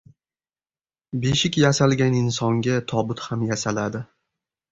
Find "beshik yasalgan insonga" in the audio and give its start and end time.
1.25-2.79